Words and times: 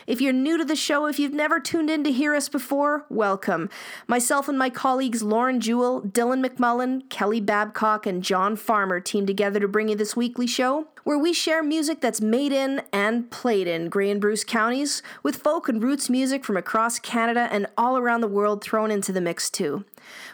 If 0.07 0.21
you're 0.21 0.33
new 0.33 0.59
to 0.59 0.65
the 0.65 0.77
show, 0.77 1.07
if 1.07 1.19
you've 1.19 1.33
never 1.33 1.61
tuned 1.61 1.91
in 1.91 2.05
to 2.05 2.13
hear 2.13 2.35
us 2.35 2.49
before, 2.49 3.07
welcome. 3.09 3.71
Myself 4.07 4.49
and 4.49 4.59
my 4.59 4.71
colleagues 4.71 5.23
Lauren 5.23 5.61
Jewell, 5.61 6.03
Dylan 6.03 6.45
McMullen, 6.45 7.09
Kelly 7.09 7.41
Babcock, 7.41 8.07
and 8.07 8.23
John 8.23 8.57
Farmer 8.57 9.01
team 9.01 9.27
together 9.27 9.61
to 9.61 9.69
bring 9.69 9.89
you 9.89 9.97
this 9.97 10.17
weekly 10.17 10.47
show 10.47 10.87
where 11.07 11.17
we 11.17 11.33
share 11.33 11.63
music 11.63 12.01
that's 12.01 12.21
made 12.21 12.51
in 12.51 12.83
and 12.93 13.31
played 13.31 13.69
in 13.69 13.89
Grey 13.89 14.11
and 14.11 14.21
Bruce 14.21 14.43
counties, 14.43 15.05
with 15.23 15.37
folk 15.37 15.69
and 15.69 15.81
roots 15.81 16.11
music 16.11 16.45
from 16.45 16.57
across 16.57 16.99
Canada 16.99 17.49
and 17.53 17.69
all 17.79 17.97
around 17.97 18.23
the 18.23 18.27
world 18.27 18.61
thrown 18.61 18.91
into 18.91 19.13
the 19.13 19.21
mix 19.21 19.49
too. 19.49 19.85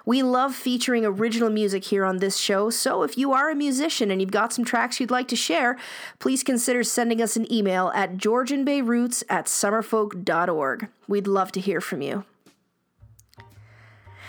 We 0.05 0.23
love 0.23 0.55
featuring 0.55 1.05
original 1.07 1.51
music 1.51 1.85
here 1.85 2.05
on 2.05 2.19
this 2.19 2.37
show, 2.37 2.71
so 2.71 3.03
if 3.03 3.17
you 3.17 3.33
are 3.33 3.51
a 3.51 3.55
musician 3.55 4.11
and 4.11 4.21
you've 4.21 4.31
got 4.31 4.53
some 4.53 4.65
tracks 4.65 4.99
you'd 4.99 5.11
like 5.11 5.29
to 5.29 5.37
share, 5.37 5.79
please 6.19 6.43
consider 6.43 6.83
sending 6.83 7.23
us 7.23 7.37
an 7.37 7.51
email 7.53 7.93
at 7.95 8.17
georgianbayroots 8.17 9.23
at 9.29 9.47
summerfolk.org. 9.47 10.89
We'd 11.07 11.27
love 11.27 11.53
to 11.53 11.61
hear 11.61 11.81
from 11.81 12.03
you. 12.03 12.25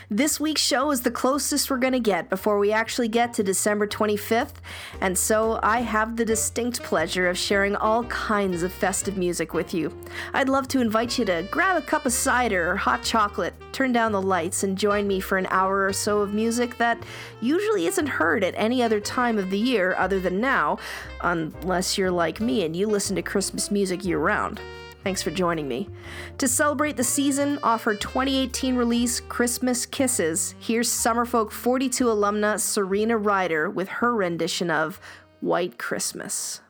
This 0.09 0.38
week's 0.38 0.62
show 0.62 0.92
is 0.92 1.02
the 1.02 1.12
closest 1.12 1.70
we're 1.70 1.78
going 1.78 1.94
to 1.94 2.00
get 2.00 2.30
before 2.30 2.59
we 2.59 2.73
actually 2.73 3.08
get 3.08 3.34
to 3.36 3.44
December 3.44 3.88
25th, 3.88 4.56
and 5.00 5.18
so 5.18 5.62
I 5.64 5.80
have 5.80 6.18
the 6.18 6.26
distinct 6.26 6.84
pleasure 6.84 7.30
of 7.30 7.38
sharing 7.38 7.78
all 7.78 8.04
kinds 8.06 8.64
of 8.64 8.74
festive 8.74 9.16
music 9.18 9.54
with 9.54 9.74
you. 9.74 9.98
I'd 10.34 10.50
love 10.50 10.68
to 10.70 10.81
invite 10.81 11.18
you 11.18 11.24
to 11.26 11.48
grab 11.50 11.78
a 11.81 11.86
cup 11.86 12.06
of 12.06 12.12
cider 12.12 12.72
or 12.72 12.76
hot 12.76 13.02
chocolate, 13.04 13.54
turn 13.72 13.94
down 13.94 14.12
the 14.12 14.22
lights, 14.22 14.64
and 14.64 14.78
join 14.78 15.08
me 15.08 15.22
for 15.22 15.38
an 15.38 15.48
hour 15.50 15.86
or 15.86 15.94
so 15.94 16.20
of 16.20 16.34
music 16.34 16.78
that 16.80 17.02
usually 17.40 17.88
isn't 17.88 18.08
heard 18.08 18.44
at 18.44 18.54
any 18.58 18.84
other 18.84 19.00
time 19.00 19.38
of 19.38 19.52
the 19.52 19.59
year 19.59 19.96
other 19.97 20.19
than 20.19 20.42
now, 20.42 20.80
unless 21.22 21.97
you're 21.97 22.12
like 22.12 22.42
me 22.42 22.66
and 22.66 22.75
you 22.75 22.88
listen 22.88 23.16
to 23.16 23.22
Christmas 23.22 23.72
music 23.72 24.03
year 24.03 24.19
round. 24.19 24.59
Thanks 25.03 25.22
for 25.22 25.31
joining 25.31 25.68
me. 25.68 25.90
To 26.38 26.47
celebrate 26.47 26.96
the 26.96 27.03
season, 27.03 27.59
offer 27.62 27.94
2018 27.94 28.78
release 28.78 29.19
Christmas 29.19 29.86
Kisses. 29.86 30.56
Here's 30.59 30.90
Summerfolk 30.90 31.52
42 31.52 32.06
alumna 32.06 32.58
Serena 32.58 33.18
Ryder 33.18 33.69
with 33.69 33.90
her 33.90 34.16
rendition 34.16 34.72
of 34.72 35.02
White 35.42 35.78
Christmas. 35.78 36.62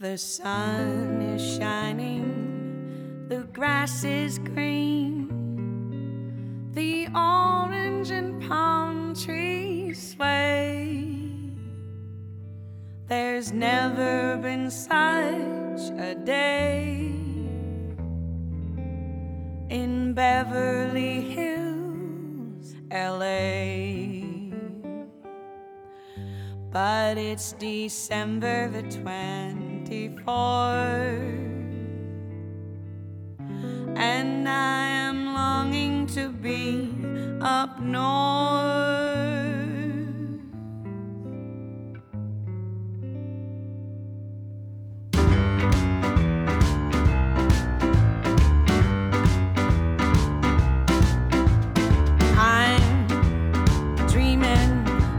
The 0.00 0.18
sun 0.18 1.22
is 1.22 1.56
shining, 1.56 3.26
the 3.28 3.44
grass 3.52 4.02
is 4.02 4.40
green, 4.40 5.28
the 6.72 7.06
orange 7.14 8.10
and 8.10 8.42
palm 8.48 9.14
trees 9.14 10.10
sway. 10.12 11.12
There's 13.06 13.52
never 13.52 14.36
been 14.38 14.72
such 14.72 15.92
a 16.00 16.16
day 16.24 17.25
in 19.68 20.12
Beverly 20.14 21.20
Hills, 21.20 22.74
LA. 22.90 24.22
But 26.70 27.18
it's 27.18 27.52
December 27.52 28.68
the 28.68 28.82
24th, 28.82 30.20
and 33.96 34.48
I 34.48 34.86
am 34.86 35.34
longing 35.34 36.06
to 36.08 36.28
be 36.28 36.92
up 37.40 37.80
north. 37.80 39.55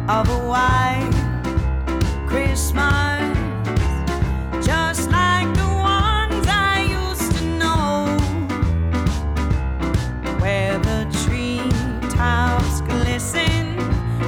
of 0.09 0.29
a 0.29 0.39
white 0.47 1.11
Christmas, 2.27 3.37
just 4.65 5.09
like 5.11 5.53
the 5.55 5.67
ones 5.67 6.47
I 6.47 6.87
used 6.89 7.35
to 7.37 7.43
know, 7.57 8.17
where 10.39 10.79
the 10.79 11.07
glisten 12.79 13.79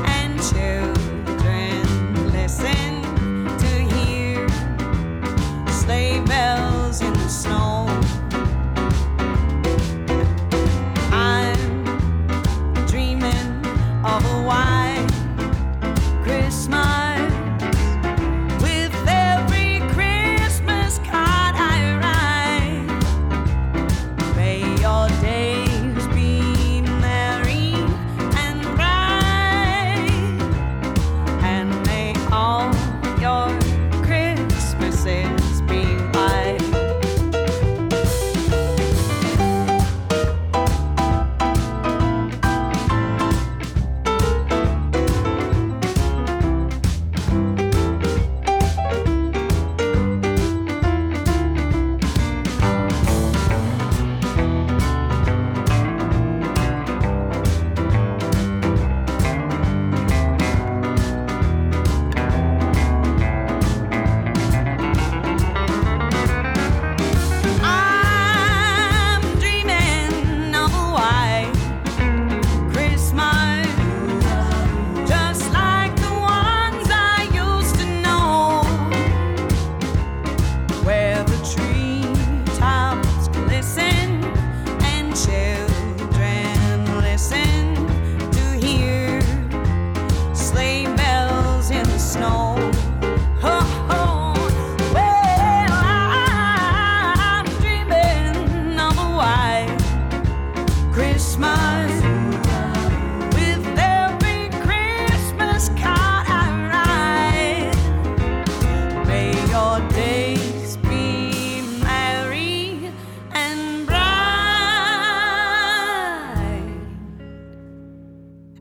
and 0.05 0.37
children 0.51 2.31
listen 2.33 3.01
to 3.57 3.67
hear 3.95 4.47
sleigh 5.69 6.19
bells 6.25 7.01
in 7.01 7.13
the 7.13 7.29
snow. 7.29 7.58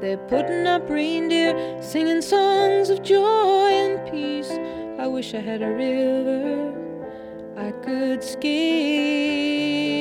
They're 0.01 0.17
putting 0.17 0.67
up 0.67 0.89
reindeer, 0.89 1.83
singing 1.83 2.23
songs 2.23 2.91
of 2.91 3.03
joy 3.03 3.71
and 3.71 4.11
peace. 4.11 4.51
I 4.99 5.07
wish 5.07 5.35
I 5.35 5.41
had 5.41 5.63
a 5.63 5.71
river 5.71 6.75
I 7.57 7.71
could 7.85 8.23
skate. 8.23 9.96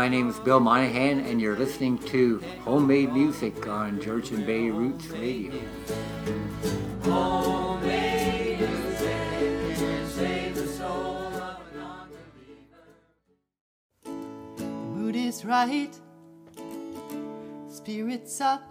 my 0.00 0.08
name 0.08 0.30
is 0.30 0.38
Bill 0.38 0.60
Monahan, 0.60 1.20
and 1.26 1.42
you're 1.42 1.58
listening 1.58 1.98
to 1.98 2.42
Homemade 2.64 3.12
Music 3.12 3.66
on 3.68 4.00
Georgian 4.00 4.46
Bay 4.46 4.70
Roots 4.70 5.08
Radio. 5.08 5.52
Mood 14.94 15.16
is 15.16 15.44
right, 15.44 15.94
spirits 17.68 18.40
up. 18.40 18.62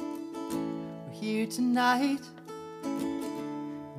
We're 0.00 1.12
here 1.12 1.46
tonight. 1.46 2.22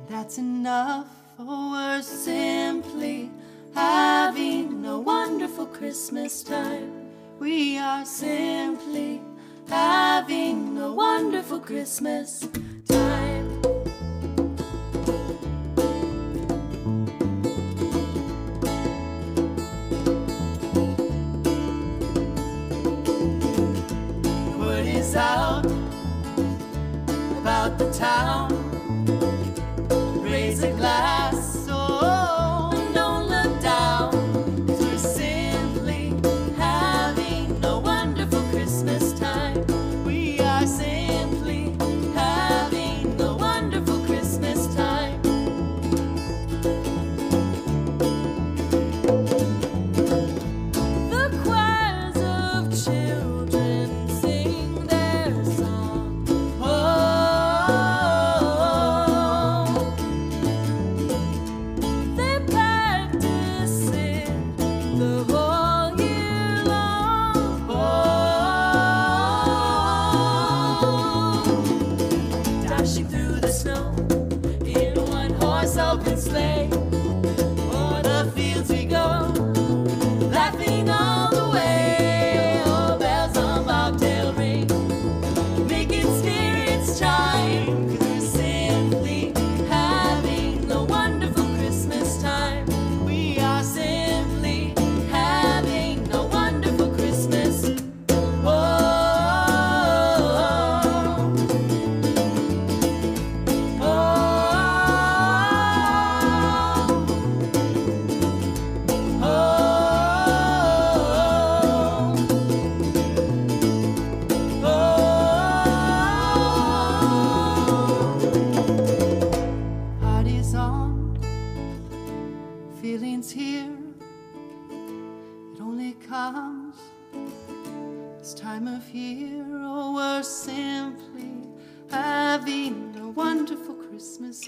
That's 0.06 0.36
enough, 0.36 1.06
for 1.34 1.46
oh, 1.48 2.00
simply 2.02 3.30
having 3.74 4.84
a 4.86 4.98
wonderful 4.98 5.66
Christmas 5.66 6.42
time. 6.42 6.92
We 7.38 7.78
are 7.78 8.04
simply 8.04 9.20
having 9.68 10.78
a 10.78 10.92
wonderful 10.92 11.60
Christmas 11.60 12.46
time. 12.88 13.62
Word 24.58 24.86
is 24.86 25.16
out 25.16 25.64
about 27.40 27.78
the 27.78 27.90
town. 27.92 28.50
Raise 30.22 30.62
a 30.62 30.70
glass. 30.72 31.51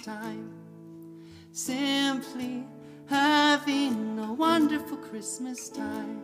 Time. 0.04 0.50
Simply 1.52 2.64
having 3.06 4.18
a 4.18 4.32
wonderful 4.32 4.99
Christmas 4.99 5.70
time. 5.70 6.23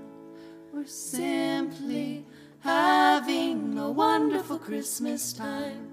We're 0.72 0.86
simply 0.86 2.26
having 2.60 3.78
a 3.78 3.90
wonderful 3.90 4.58
Christmas 4.58 5.32
time. 5.32 5.88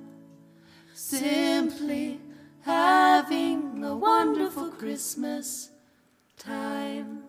Simply 0.94 2.20
having 2.62 3.84
a 3.84 3.96
wonderful 3.96 4.70
Christmas 4.72 5.70
time. 6.38 7.27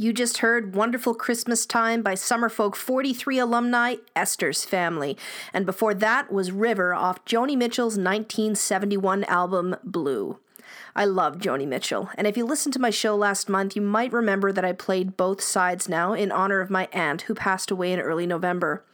You 0.00 0.12
just 0.12 0.38
heard 0.38 0.76
Wonderful 0.76 1.14
Christmas 1.14 1.66
Time 1.66 2.02
by 2.02 2.14
Summerfolk 2.14 2.76
43 2.76 3.40
alumni 3.40 3.96
Esther's 4.14 4.64
Family. 4.64 5.18
And 5.52 5.66
before 5.66 5.92
that 5.92 6.32
was 6.32 6.52
River 6.52 6.94
off 6.94 7.24
Joni 7.24 7.56
Mitchell's 7.56 7.98
1971 7.98 9.24
album 9.24 9.74
Blue. 9.82 10.38
I 10.94 11.04
love 11.04 11.38
Joni 11.38 11.66
Mitchell, 11.66 12.10
and 12.14 12.28
if 12.28 12.36
you 12.36 12.46
listened 12.46 12.74
to 12.74 12.78
my 12.78 12.90
show 12.90 13.16
last 13.16 13.48
month, 13.48 13.74
you 13.74 13.82
might 13.82 14.12
remember 14.12 14.52
that 14.52 14.64
I 14.64 14.72
played 14.72 15.16
both 15.16 15.40
sides 15.40 15.88
now 15.88 16.12
in 16.12 16.30
honor 16.30 16.60
of 16.60 16.70
my 16.70 16.88
aunt 16.92 17.22
who 17.22 17.34
passed 17.34 17.72
away 17.72 17.92
in 17.92 17.98
early 17.98 18.26
November. 18.26 18.84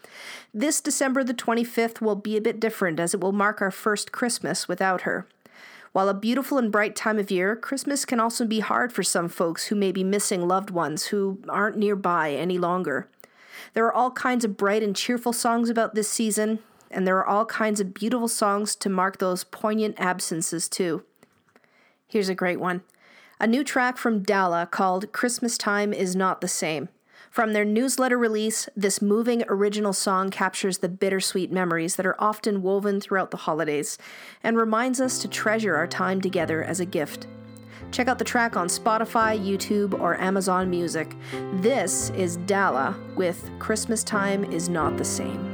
This 0.54 0.80
December 0.80 1.22
the 1.22 1.34
25th 1.34 2.00
will 2.00 2.16
be 2.16 2.38
a 2.38 2.40
bit 2.40 2.58
different 2.58 2.98
as 2.98 3.12
it 3.12 3.20
will 3.20 3.32
mark 3.32 3.60
our 3.60 3.70
first 3.70 4.10
Christmas 4.10 4.68
without 4.68 5.02
her. 5.02 5.26
While 5.94 6.08
a 6.08 6.14
beautiful 6.14 6.58
and 6.58 6.72
bright 6.72 6.96
time 6.96 7.20
of 7.20 7.30
year, 7.30 7.54
Christmas 7.54 8.04
can 8.04 8.18
also 8.18 8.44
be 8.44 8.58
hard 8.58 8.92
for 8.92 9.04
some 9.04 9.28
folks 9.28 9.66
who 9.66 9.76
may 9.76 9.92
be 9.92 10.02
missing 10.02 10.48
loved 10.48 10.70
ones 10.70 11.06
who 11.06 11.38
aren't 11.48 11.76
nearby 11.76 12.32
any 12.32 12.58
longer. 12.58 13.08
There 13.74 13.86
are 13.86 13.92
all 13.94 14.10
kinds 14.10 14.44
of 14.44 14.56
bright 14.56 14.82
and 14.82 14.96
cheerful 14.96 15.32
songs 15.32 15.70
about 15.70 15.94
this 15.94 16.08
season, 16.08 16.58
and 16.90 17.06
there 17.06 17.18
are 17.18 17.26
all 17.26 17.46
kinds 17.46 17.78
of 17.78 17.94
beautiful 17.94 18.26
songs 18.26 18.74
to 18.74 18.88
mark 18.88 19.18
those 19.18 19.44
poignant 19.44 19.94
absences 20.00 20.68
too. 20.68 21.04
Here's 22.08 22.28
a 22.28 22.34
great 22.34 22.58
one 22.58 22.82
a 23.38 23.46
new 23.46 23.62
track 23.62 23.96
from 23.96 24.24
Dala 24.24 24.66
called 24.66 25.12
Christmas 25.12 25.56
Time 25.56 25.92
is 25.92 26.16
Not 26.16 26.40
the 26.40 26.48
Same. 26.48 26.88
From 27.34 27.52
their 27.52 27.64
newsletter 27.64 28.16
release, 28.16 28.68
this 28.76 29.02
moving 29.02 29.42
original 29.48 29.92
song 29.92 30.30
captures 30.30 30.78
the 30.78 30.88
bittersweet 30.88 31.50
memories 31.50 31.96
that 31.96 32.06
are 32.06 32.14
often 32.16 32.62
woven 32.62 33.00
throughout 33.00 33.32
the 33.32 33.38
holidays 33.38 33.98
and 34.44 34.56
reminds 34.56 35.00
us 35.00 35.18
to 35.18 35.26
treasure 35.26 35.74
our 35.74 35.88
time 35.88 36.20
together 36.20 36.62
as 36.62 36.78
a 36.78 36.84
gift. 36.84 37.26
Check 37.90 38.06
out 38.06 38.20
the 38.20 38.24
track 38.24 38.56
on 38.56 38.68
Spotify, 38.68 39.36
YouTube, 39.36 39.98
or 39.98 40.16
Amazon 40.20 40.70
Music. 40.70 41.16
This 41.54 42.10
is 42.10 42.36
Dala 42.36 42.96
with 43.16 43.50
Christmas 43.58 44.04
Time 44.04 44.44
is 44.52 44.68
Not 44.68 44.96
the 44.96 45.04
Same. 45.04 45.44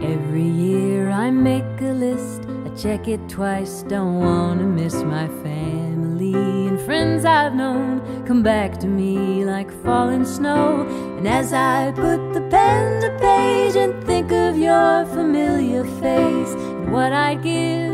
Every 0.00 0.46
year 0.46 1.10
I 1.10 1.32
make 1.32 1.64
a 1.80 1.92
list, 1.92 2.44
check 2.76 3.08
it 3.08 3.28
twice, 3.28 3.82
don't 3.82 4.18
wanna 4.18 4.64
miss 4.64 4.94
my 5.02 5.28
family 5.42 6.34
and 6.34 6.80
friends 6.80 7.24
I've 7.24 7.54
known 7.54 8.00
come 8.26 8.42
back 8.42 8.78
to 8.78 8.86
me 8.86 9.44
like 9.44 9.70
falling 9.82 10.24
snow. 10.24 10.86
And 11.18 11.26
as 11.26 11.52
I 11.52 11.92
put 11.92 12.32
the 12.32 12.40
pen 12.42 13.00
to 13.02 13.10
page 13.18 13.76
and 13.76 14.04
think 14.04 14.30
of 14.32 14.56
your 14.56 15.04
familiar 15.06 15.84
face 15.84 16.52
and 16.54 16.92
what 16.92 17.12
I'd 17.12 17.42
give 17.42 17.90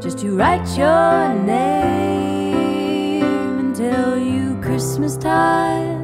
just 0.00 0.18
to 0.20 0.36
write 0.36 0.66
your 0.76 1.34
name 1.44 3.24
and 3.60 3.76
tell 3.76 4.18
you 4.18 4.58
Christmas 4.62 5.16
time 5.16 6.02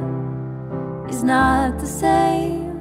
is 1.09 1.23
not 1.23 1.79
the 1.79 1.87
same. 1.87 2.79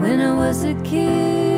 When 0.00 0.20
I 0.20 0.34
was 0.34 0.64
a 0.64 0.74
kid, 0.82 1.53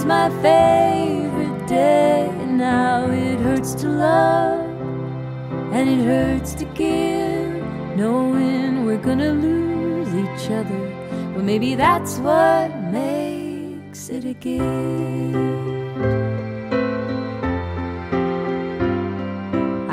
was 0.00 0.06
my 0.06 0.30
favorite 0.40 1.66
day, 1.66 2.26
and 2.40 2.56
now 2.56 3.04
it 3.10 3.38
hurts 3.40 3.74
to 3.74 3.86
love 3.86 4.64
and 5.74 5.88
it 5.90 6.04
hurts 6.04 6.54
to 6.54 6.64
give, 6.66 7.62
knowing 7.96 8.86
we're 8.86 9.02
gonna 9.08 9.32
lose 9.32 10.08
each 10.14 10.50
other. 10.50 10.80
But 11.34 11.44
maybe 11.44 11.74
that's 11.74 12.18
what 12.18 12.68
makes 12.90 14.08
it 14.08 14.24
a 14.24 14.32
gift. 14.32 14.64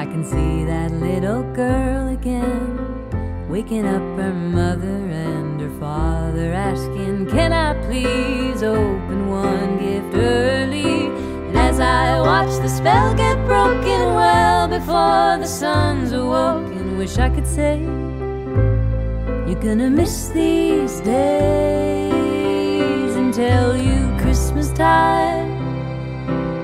I 0.02 0.06
can 0.06 0.24
see 0.24 0.64
that 0.66 0.92
little 0.92 1.44
girl 1.54 2.08
again, 2.08 3.50
waking 3.50 3.86
up 3.86 4.06
her 4.20 4.34
mother 4.34 5.00
and 5.28 5.37
her 5.68 5.80
father, 5.80 6.54
asking, 6.54 7.28
Can 7.28 7.52
I 7.52 7.74
please 7.88 8.64
open 8.64 9.30
one 9.30 9.78
gift 9.78 10.16
early? 10.16 11.08
And 11.48 11.58
as 11.58 11.80
I 11.80 12.20
watch 12.20 12.52
the 12.62 12.70
spell 12.70 13.14
get 13.16 13.36
broken 13.46 14.14
well 14.16 14.68
before 14.68 15.38
the 15.40 15.48
sun's 15.48 16.12
awoken, 16.12 16.98
wish 16.98 17.18
I 17.18 17.30
could 17.30 17.48
say, 17.48 17.80
You're 19.48 19.62
gonna 19.62 19.90
miss 19.90 20.30
these 20.30 21.02
days 21.02 22.14
and 23.16 23.34
tell 23.34 23.76
you 23.76 24.16
Christmas 24.22 24.72
time 24.72 25.50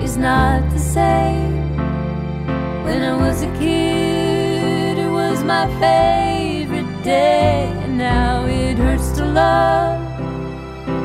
is 0.01 0.17
not 0.17 0.62
the 0.72 0.79
same. 0.79 1.77
When 2.86 3.01
I 3.01 3.15
was 3.15 3.41
a 3.43 3.51
kid, 3.60 4.98
it 4.98 5.10
was 5.10 5.43
my 5.43 5.67
favorite 5.79 7.03
day, 7.03 7.69
and 7.83 7.98
now 7.98 8.45
love 9.33 9.99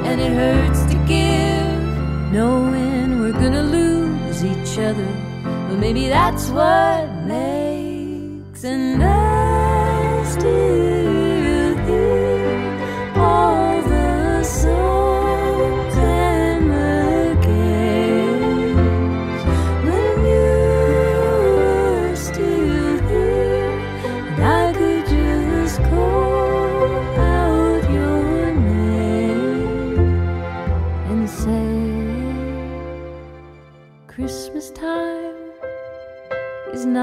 and 0.06 0.20
it 0.20 0.32
hurts 0.32 0.84
to 0.92 0.96
give, 1.06 2.32
knowing 2.32 3.20
we're 3.20 3.32
gonna 3.32 3.62
lose 3.62 4.44
each 4.44 4.78
other. 4.78 5.08
But 5.68 5.78
maybe 5.78 6.08
that's 6.08 6.48
what 6.50 7.08
makes, 7.26 8.64
and 8.64 9.02
I 9.02 10.24
still 10.24 10.97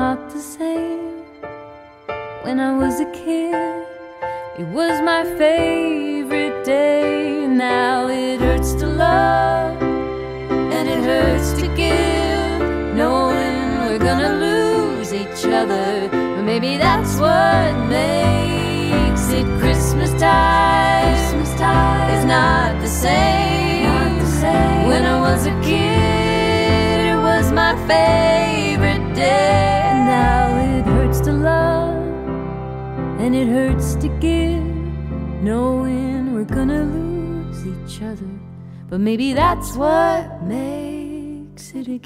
not 0.02 0.30
the 0.30 0.44
same. 0.58 1.24
When 2.46 2.58
I 2.60 2.72
was 2.82 2.96
a 3.00 3.10
kid, 3.24 3.56
it 4.62 4.68
was 4.78 4.96
my 5.12 5.24
favorite 5.42 6.58
day. 6.66 7.48
Now 7.48 8.10
it 8.10 8.42
hurts 8.46 8.74
to 8.82 8.88
love 8.88 9.82
and 10.76 10.86
it 10.96 11.02
hurts 11.12 11.50
to 11.62 11.68
give, 11.84 12.60
knowing 13.02 13.62
we're 13.86 14.06
gonna 14.10 14.34
lose 14.48 15.14
each 15.22 15.44
other. 15.60 16.10
But 16.34 16.44
maybe 16.52 16.72
that's 16.86 17.14
what 17.26 17.72
makes 17.98 19.26
it 19.40 19.48
Christmas 19.62 20.12
time. 20.20 21.16
Christmas 21.16 21.52
time 21.68 22.10
is 22.18 22.26
not 22.36 22.72
the 22.86 22.92
same. 23.06 23.84
Not 23.94 24.12
the 24.26 24.32
same. 24.44 24.88
When 24.90 25.04
I 25.16 25.18
was 25.28 25.42
a 25.54 25.56
kid, 25.70 26.98
it 27.12 27.20
was 27.30 27.46
my 27.62 27.74
favorite 27.88 28.65
and 33.26 33.36
it 33.36 33.48
hurts 33.48 33.96
to 33.96 34.08
give, 34.20 34.64
knowing 35.42 36.36
we're 36.36 36.44
gonna 36.44 36.84
lose 36.84 37.66
each 37.66 38.00
other. 38.04 38.30
But 38.88 39.00
maybe 39.00 39.34
that's 39.34 39.76
what 39.76 40.44
makes 40.44 41.74
it 41.74 41.88
a 41.88 41.98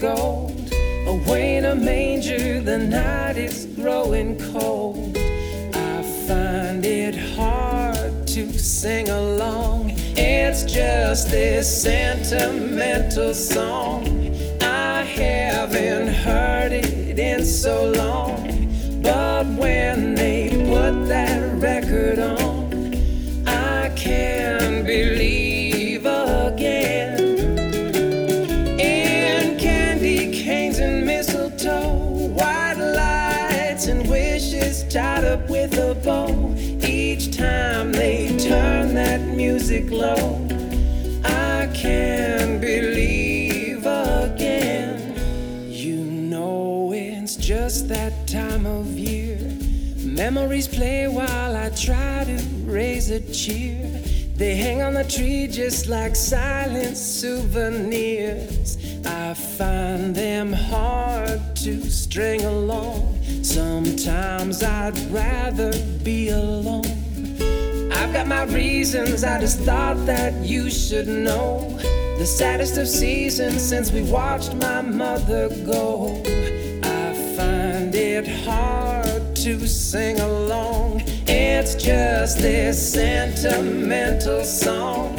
gold. 0.00 0.72
Away 1.06 1.56
in 1.56 1.66
a 1.66 1.74
manger, 1.74 2.60
the 2.60 2.78
night 2.78 3.36
is 3.36 3.66
growing 3.66 4.38
cold. 4.52 5.16
I 5.74 6.02
find 6.26 6.84
it 6.86 7.14
hard 7.36 8.26
to 8.28 8.58
sing 8.58 9.10
along. 9.10 9.92
It's 10.16 10.64
just 10.64 11.30
this 11.30 11.82
sentimental 11.82 13.34
song. 13.34 14.04
I 14.62 15.02
haven't 15.02 16.08
heard 16.08 16.72
it 16.72 17.18
in 17.18 17.44
so 17.44 17.90
long. 17.90 19.02
But 19.02 19.46
when 19.46 20.09
Memories 50.32 50.68
play 50.68 51.08
while 51.08 51.56
I 51.56 51.70
try 51.70 52.22
to 52.22 52.38
raise 52.62 53.10
a 53.10 53.18
cheer. 53.32 53.82
They 54.36 54.54
hang 54.54 54.80
on 54.80 54.94
the 54.94 55.02
tree 55.02 55.48
just 55.48 55.88
like 55.88 56.14
silent 56.14 56.96
souvenirs. 56.96 58.78
I 59.04 59.34
find 59.34 60.14
them 60.14 60.52
hard 60.52 61.56
to 61.56 61.82
string 61.90 62.44
along. 62.44 63.20
Sometimes 63.42 64.62
I'd 64.62 64.96
rather 65.10 65.72
be 66.04 66.28
alone. 66.28 66.86
I've 67.90 68.12
got 68.12 68.28
my 68.28 68.44
reasons, 68.44 69.24
I 69.24 69.40
just 69.40 69.58
thought 69.62 70.06
that 70.06 70.32
you 70.44 70.70
should 70.70 71.08
know. 71.08 71.76
The 72.18 72.26
saddest 72.26 72.78
of 72.78 72.86
seasons 72.86 73.60
since 73.60 73.90
we 73.90 74.04
watched 74.04 74.54
my 74.54 74.80
mother 74.80 75.48
go. 75.66 76.22
I 76.84 77.14
find 77.36 77.92
it 77.96 78.28
hard 78.28 78.99
to 79.44 79.66
sing 79.66 80.20
along. 80.20 81.02
It's 81.26 81.74
just 81.74 82.40
this 82.40 82.92
sentimental 82.92 84.44
song. 84.44 85.18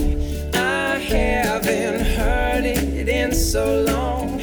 I 0.53 0.99
haven't 0.99 2.05
heard 2.05 2.63
it 2.65 3.09
in 3.09 3.33
so 3.33 3.81
long. 3.81 4.40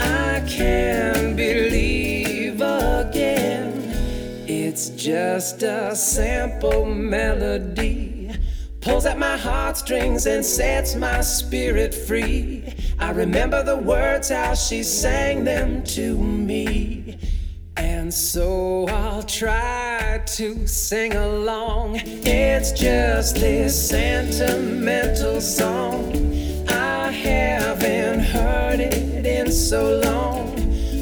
I 0.00 0.44
can't 0.48 1.36
believe 1.36 2.60
again. 2.60 3.72
It's 4.48 4.88
just 4.90 5.62
a 5.62 5.94
simple 5.94 6.84
melody. 6.84 8.32
Pulls 8.80 9.06
at 9.06 9.18
my 9.18 9.36
heartstrings 9.36 10.26
and 10.26 10.44
sets 10.44 10.96
my 10.96 11.20
spirit 11.20 11.94
free. 11.94 12.74
I 12.98 13.12
remember 13.12 13.62
the 13.62 13.76
words, 13.76 14.30
how 14.30 14.54
she 14.54 14.82
sang 14.82 15.44
them 15.44 15.84
to 15.84 16.18
me. 16.18 17.18
And 17.76 18.12
so 18.12 18.86
I'll 18.88 19.22
try 19.22 20.22
to 20.26 20.66
sing 20.66 21.14
along. 21.14 22.00
It's 22.04 22.72
just 22.72 23.36
this 23.36 23.90
sentimental 23.90 25.40
song. 25.40 26.53
I 27.04 27.10
haven't 27.10 28.20
heard 28.20 28.80
it 28.80 29.26
in 29.26 29.52
so 29.52 30.00
long. 30.00 30.54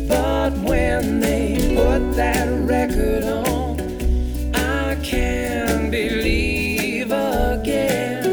But 0.09 0.51
when 0.59 1.21
they 1.21 1.77
put 1.77 2.17
that 2.17 2.49
record 2.69 3.23
on, 3.23 3.79
I 4.53 4.97
can 4.97 5.93
believe 5.93 7.13
again. 7.13 8.27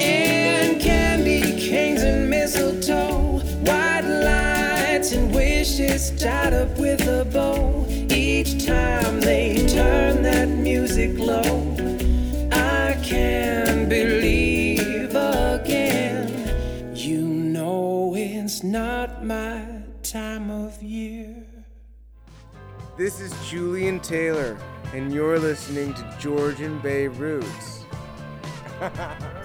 And 0.00 0.80
candy 0.80 1.60
canes 1.60 2.00
and 2.02 2.30
mistletoe, 2.30 3.40
white 3.60 4.00
lights 4.00 5.12
and 5.12 5.30
wishes 5.30 6.10
tied 6.18 6.54
up 6.54 6.78
with 6.78 7.06
a 7.06 7.26
bow. 7.26 7.84
Each 8.08 8.64
time 8.64 9.13
This 22.96 23.20
is 23.20 23.34
Julian 23.50 23.98
Taylor, 23.98 24.56
and 24.92 25.12
you're 25.12 25.40
listening 25.40 25.94
to 25.94 26.16
Georgian 26.20 26.78
Bay 26.78 27.08
Roots. 27.08 27.84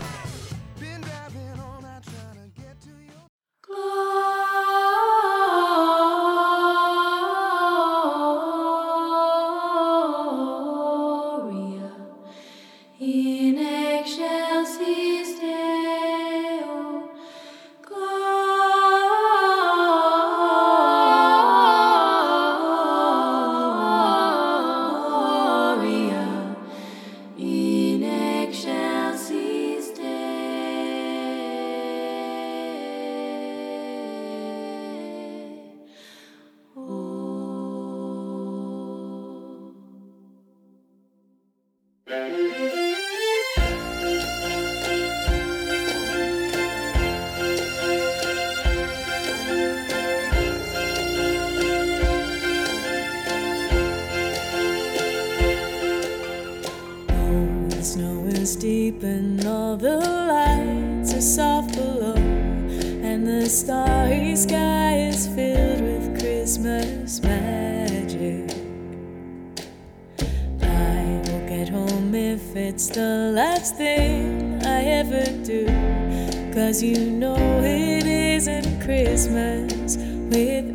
starry 63.89 64.35
sky 64.35 64.93
is 65.09 65.27
filled 65.27 65.81
with 65.81 66.19
Christmas 66.19 67.21
magic. 67.23 68.45
I 70.61 71.01
will 71.25 71.45
get 71.49 71.69
home 71.69 72.13
if 72.13 72.55
it's 72.55 72.89
the 72.89 73.31
last 73.33 73.77
thing 73.77 74.63
I 74.63 74.83
ever 75.01 75.25
do, 75.43 75.65
cause 76.53 76.83
you 76.83 77.09
know 77.09 77.37
it 77.63 78.05
isn't 78.05 78.79
Christmas 78.85 79.97
without 80.35 80.68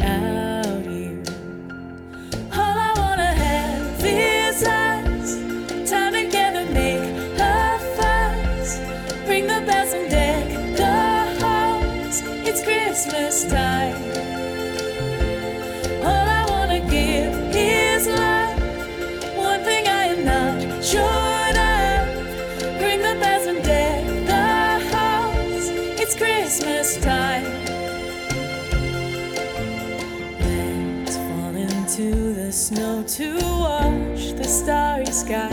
sky. 35.25 35.49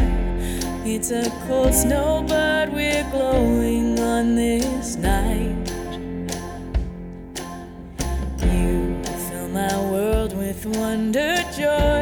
It's 0.84 1.12
a 1.12 1.30
cold 1.48 1.74
snow, 1.74 2.26
but 2.28 2.74
we're 2.74 3.08
glowing 3.10 3.98
on 4.00 4.36
this 4.36 4.98
night. 4.98 5.56
You 8.52 9.02
fill 9.30 9.48
my 9.48 9.74
world 9.92 10.36
with 10.36 10.66
wonder, 10.66 11.38
joy, 11.56 12.01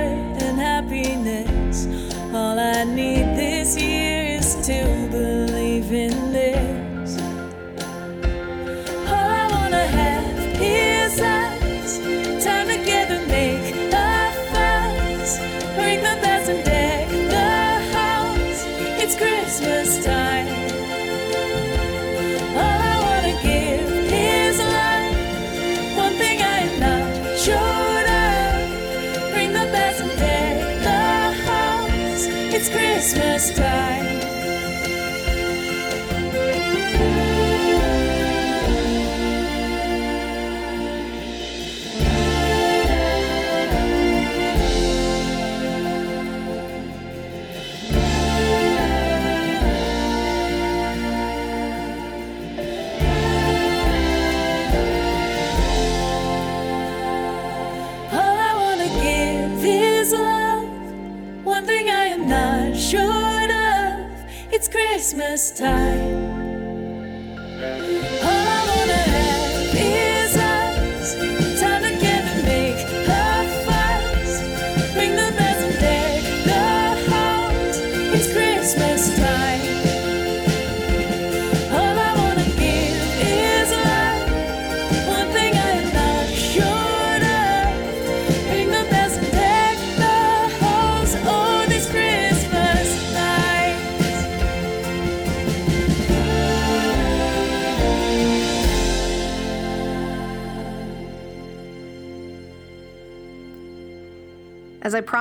Christmas 65.50 65.60
time. 65.60 65.79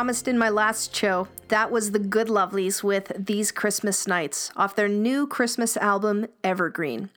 Promised 0.09 0.27
in 0.27 0.39
my 0.39 0.49
last 0.49 0.97
show, 0.97 1.29
that 1.49 1.71
was 1.71 1.91
the 1.91 1.99
Good 1.99 2.29
Lovelies 2.29 2.83
with 2.83 3.13
These 3.27 3.53
Christmas 3.53 4.07
Nights 4.07 4.51
off 4.57 4.75
their 4.75 4.89
new 4.89 5.27
Christmas 5.27 5.77
album, 5.77 6.29
Evergreen. 6.43 7.11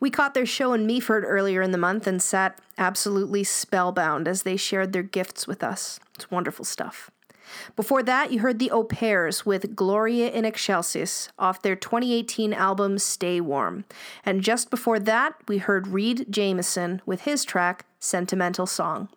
We 0.00 0.10
caught 0.10 0.34
their 0.34 0.44
show 0.44 0.72
in 0.72 0.84
Meaford 0.84 1.22
earlier 1.24 1.62
in 1.62 1.70
the 1.70 1.78
month 1.78 2.08
and 2.08 2.20
sat 2.20 2.58
absolutely 2.76 3.44
spellbound 3.44 4.26
as 4.26 4.42
they 4.42 4.56
shared 4.56 4.92
their 4.92 5.04
gifts 5.04 5.46
with 5.46 5.62
us. 5.62 6.00
It's 6.16 6.32
wonderful 6.32 6.64
stuff. 6.64 7.12
Before 7.76 8.02
that, 8.02 8.32
you 8.32 8.40
heard 8.40 8.58
the 8.58 8.72
O'Pears 8.72 9.46
with 9.46 9.76
Gloria 9.76 10.28
in 10.28 10.44
Excelsis 10.44 11.28
off 11.38 11.62
their 11.62 11.76
2018 11.76 12.52
album 12.52 12.98
Stay 12.98 13.40
Warm. 13.40 13.84
And 14.24 14.42
just 14.42 14.68
before 14.68 14.98
that, 14.98 15.36
we 15.46 15.58
heard 15.58 15.86
Reid 15.86 16.26
Jamieson 16.28 17.02
with 17.06 17.20
his 17.20 17.44
track 17.44 17.86
Sentimental 18.00 18.66
Song. 18.66 19.10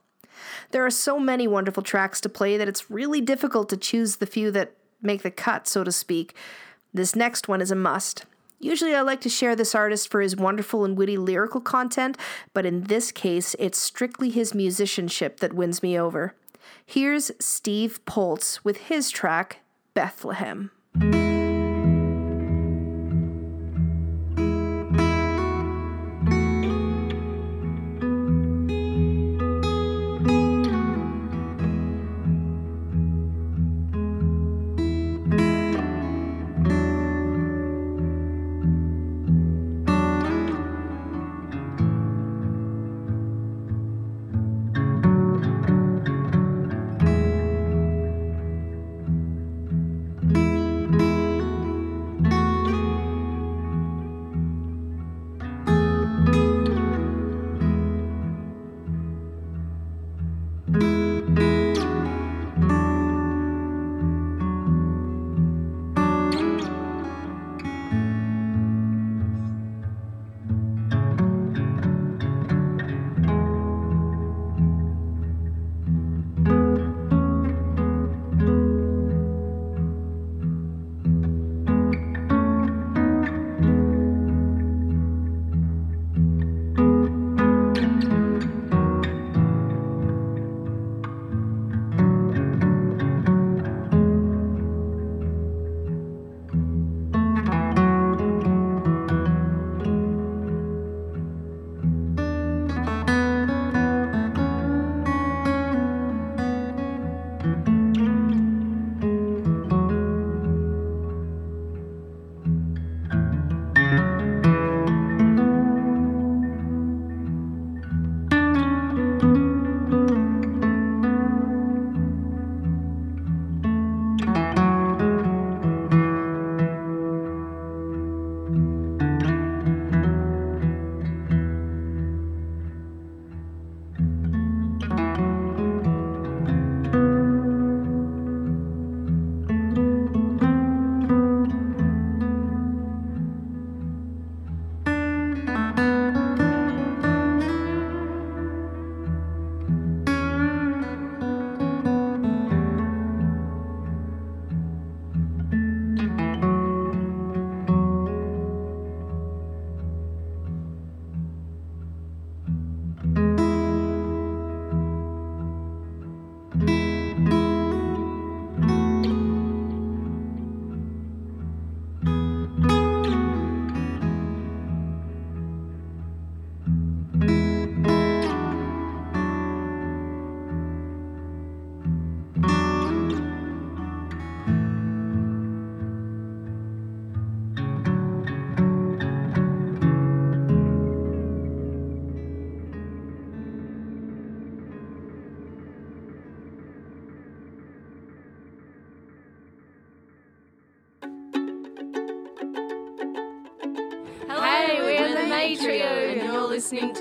There 0.72 0.86
are 0.86 0.92
so 0.92 1.20
many 1.20 1.48
wonderful 1.48 1.84
tracks 1.84 2.22
to 2.22 2.30
play 2.30 2.58
that 2.58 2.68
it's 2.68 2.90
really 2.90 3.22
difficult 3.22 3.70
to 3.70 3.78
choose 3.78 4.18
the 4.18 4.26
few 4.26 4.52
that 4.52 4.74
make 5.02 5.24
the 5.24 5.32
cut, 5.32 5.68
so 5.68 5.84
to 5.84 5.92
speak. 5.92 6.36
This 6.94 7.16
next 7.16 7.48
one 7.48 7.62
is 7.62 7.72
a 7.72 7.76
must. 7.76 8.26
Usually, 8.60 8.96
I 8.96 9.02
like 9.02 9.22
to 9.22 9.30
share 9.30 9.56
this 9.56 9.76
artist 9.76 10.10
for 10.10 10.22
his 10.22 10.36
wonderful 10.36 10.86
and 10.86 10.98
witty 10.98 11.18
lyrical 11.18 11.62
content, 11.62 12.18
but 12.54 12.66
in 12.66 12.84
this 12.86 13.12
case, 13.12 13.56
it's 13.60 13.78
strictly 13.78 14.30
his 14.30 14.54
musicianship 14.54 15.40
that 15.42 15.54
wins 15.54 15.84
me 15.84 16.00
over. 16.00 16.34
Here's 16.86 17.32
Steve 17.40 18.00
Poltz 18.06 18.64
with 18.64 18.78
his 18.78 19.12
track, 19.12 19.60
Bethlehem. 19.94 20.72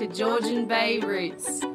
Georgian 0.07 0.65
Bay 0.65 0.99
Roots. 0.99 1.74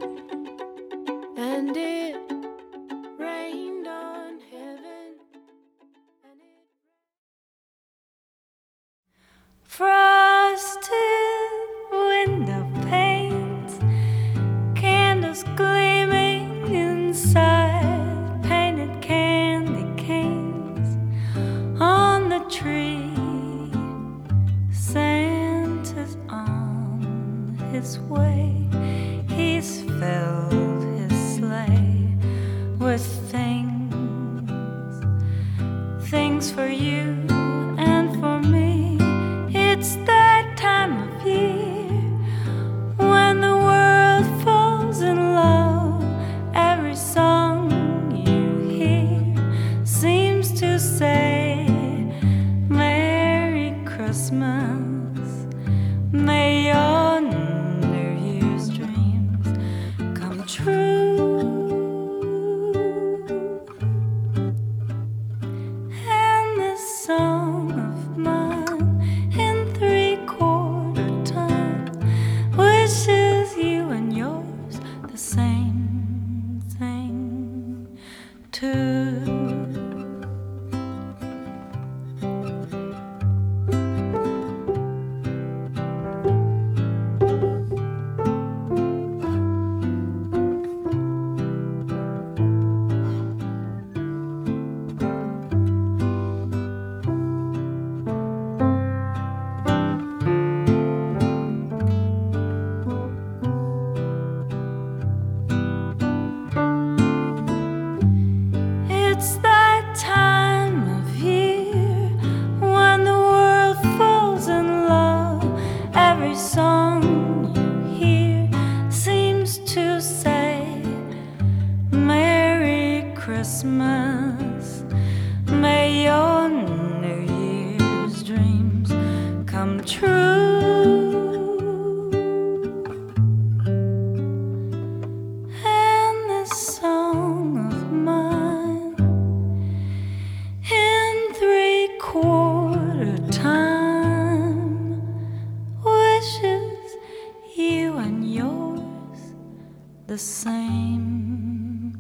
The 150.11 150.18
same 150.18 151.96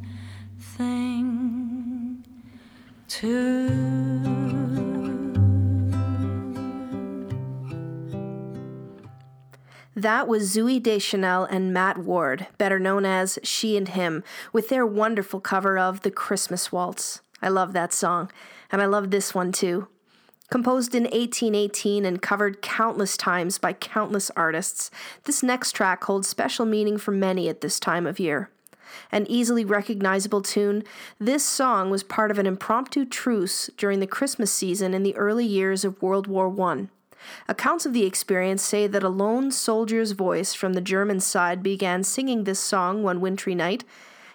thing 0.58 2.24
too. 3.06 3.68
That 9.94 10.26
was 10.26 10.52
Zooey 10.52 10.82
Deschanel 10.82 11.44
and 11.44 11.72
Matt 11.72 11.98
Ward, 11.98 12.48
better 12.58 12.80
known 12.80 13.06
as 13.06 13.38
She 13.44 13.76
and 13.76 13.86
Him, 13.86 14.24
with 14.52 14.70
their 14.70 14.84
wonderful 14.84 15.40
cover 15.40 15.78
of 15.78 16.00
The 16.00 16.10
Christmas 16.10 16.72
Waltz. 16.72 17.20
I 17.40 17.48
love 17.48 17.72
that 17.74 17.92
song, 17.92 18.32
and 18.72 18.82
I 18.82 18.86
love 18.86 19.12
this 19.12 19.36
one 19.36 19.52
too. 19.52 19.86
Composed 20.50 20.96
in 20.96 21.04
1818 21.04 22.04
and 22.04 22.20
covered 22.20 22.60
countless 22.60 23.16
times 23.16 23.56
by 23.56 23.72
countless 23.72 24.32
artists, 24.34 24.90
this 25.22 25.44
next 25.44 25.72
track 25.72 26.02
holds 26.02 26.26
special 26.26 26.66
meaning 26.66 26.98
for 26.98 27.12
many 27.12 27.48
at 27.48 27.60
this 27.60 27.78
time 27.78 28.04
of 28.04 28.18
year. 28.18 28.50
An 29.12 29.26
easily 29.28 29.64
recognizable 29.64 30.42
tune, 30.42 30.82
this 31.20 31.44
song 31.44 31.88
was 31.88 32.02
part 32.02 32.32
of 32.32 32.38
an 32.40 32.46
impromptu 32.46 33.04
truce 33.04 33.70
during 33.76 34.00
the 34.00 34.08
Christmas 34.08 34.52
season 34.52 34.92
in 34.92 35.04
the 35.04 35.16
early 35.16 35.46
years 35.46 35.84
of 35.84 36.02
World 36.02 36.26
War 36.26 36.52
I. 36.60 36.88
Accounts 37.46 37.86
of 37.86 37.92
the 37.92 38.04
experience 38.04 38.62
say 38.62 38.88
that 38.88 39.04
a 39.04 39.08
lone 39.08 39.52
soldier's 39.52 40.12
voice 40.12 40.52
from 40.52 40.72
the 40.72 40.80
German 40.80 41.20
side 41.20 41.62
began 41.62 42.02
singing 42.02 42.42
this 42.42 42.58
song 42.58 43.04
one 43.04 43.20
wintry 43.20 43.54
night, 43.54 43.84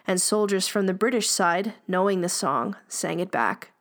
and 0.08 0.22
soldiers 0.22 0.66
from 0.66 0.86
the 0.86 0.94
British 0.94 1.30
side, 1.30 1.74
knowing 1.90 2.22
the 2.22 2.30
song, 2.30 2.78
sang 2.88 3.20
it 3.20 3.32
back. 3.32 3.72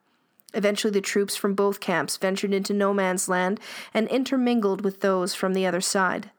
Eventually, 0.55 0.91
the 0.91 1.01
troops 1.01 1.35
from 1.35 1.53
both 1.53 1.79
camps 1.79 2.17
ventured 2.17 2.53
into 2.53 2.73
no 2.73 2.93
man's 2.93 3.29
land 3.29 3.59
and 3.93 4.07
intermingled 4.07 4.83
with 4.83 5.01
those 5.01 5.35
from 5.35 5.53
the 5.53 5.65
other 5.65 5.81
side. 5.81 6.31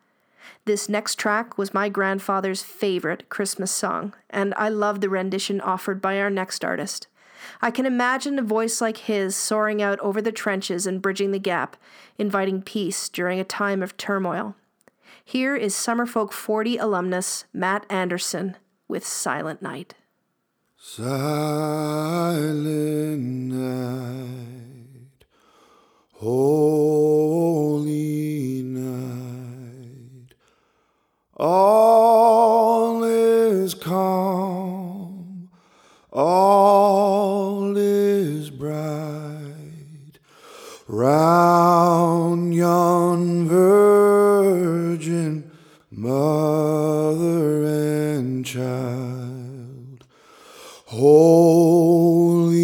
This 0.64 0.88
next 0.88 1.16
track 1.16 1.58
was 1.58 1.74
my 1.74 1.88
grandfather's 1.88 2.62
favorite 2.62 3.28
Christmas 3.28 3.70
song, 3.70 4.14
and 4.30 4.54
I 4.56 4.68
love 4.68 5.00
the 5.00 5.08
rendition 5.08 5.60
offered 5.60 6.00
by 6.00 6.18
our 6.18 6.30
next 6.30 6.64
artist. 6.64 7.06
I 7.60 7.70
can 7.70 7.86
imagine 7.86 8.38
a 8.38 8.42
voice 8.42 8.80
like 8.80 8.96
his 8.96 9.36
soaring 9.36 9.82
out 9.82 10.00
over 10.00 10.22
the 10.22 10.32
trenches 10.32 10.86
and 10.86 11.02
bridging 11.02 11.30
the 11.30 11.38
gap, 11.38 11.76
inviting 12.18 12.62
peace 12.62 13.08
during 13.08 13.38
a 13.38 13.44
time 13.44 13.82
of 13.82 13.96
turmoil. 13.96 14.56
Here 15.24 15.54
is 15.54 15.74
Summerfolk 15.74 16.32
40 16.32 16.78
alumnus 16.78 17.44
Matt 17.52 17.84
Anderson 17.90 18.56
with 18.88 19.06
Silent 19.06 19.60
Night. 19.60 19.94
Silent 20.88 22.62
night, 23.52 25.24
holy 26.12 26.62
night, 28.62 30.34
all 31.36 33.02
is 33.02 33.74
calm, 33.74 35.50
all 36.12 37.76
is 37.76 38.50
bright, 38.50 40.20
round 40.86 42.54
yon 42.54 43.48
virgin 43.48 45.50
mother 45.90 47.64
and 47.64 48.46
child. 48.46 49.15
Holy 50.98 52.56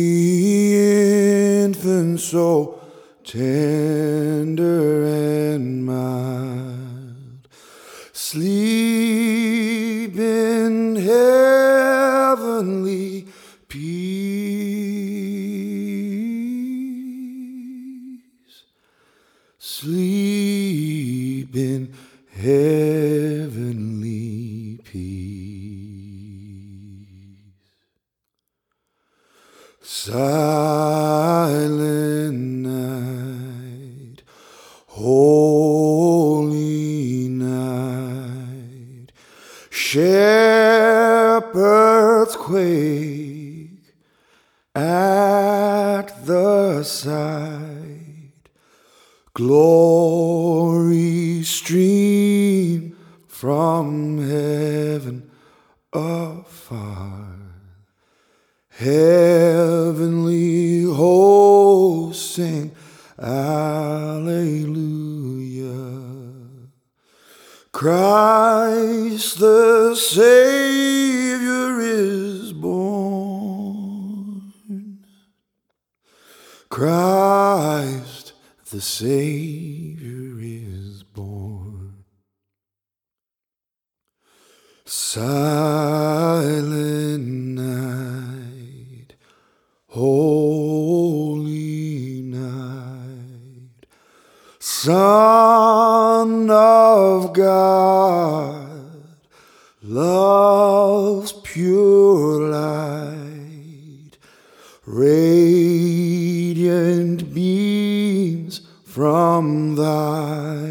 infant, 1.65 2.19
so 2.19 2.81
tender 3.25 5.05
and 5.05 5.85
mild, 5.85 7.47
sleep 8.15 8.82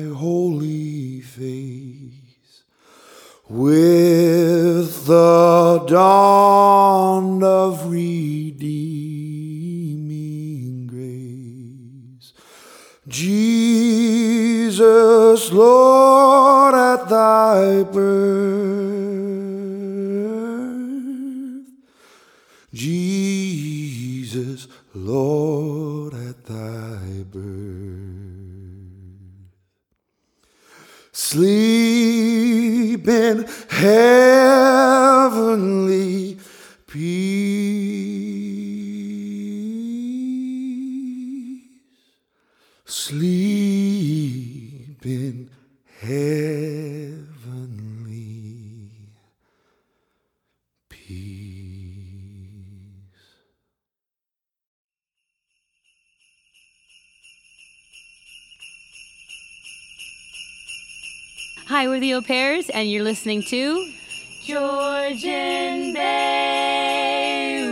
holy 0.10 1.22
face 1.22 2.12
with 3.50 5.06
the 5.06 5.84
dawn 5.88 7.44
of 7.44 7.90
redeeming 7.92 8.48
grace. 10.88 12.34
Jesus, 13.08 14.72
Lord, 15.52 16.74
at 16.74 17.10
thy 17.10 17.84
birth. 17.84 18.82
Jesus, 22.74 24.68
Lord. 24.94 25.71
Sleep 31.32 33.08
in 33.08 33.48
heavenly 33.70 34.38
peace. 36.88 38.02
Sleep. 42.84 43.41
Hi, 61.82 61.88
we're 61.88 62.00
the 62.00 62.14
O'Pears, 62.14 62.70
and 62.70 62.92
you're 62.92 63.02
listening 63.04 63.42
to 63.42 63.92
Georgian 64.44 65.94
Bay. 65.96 67.71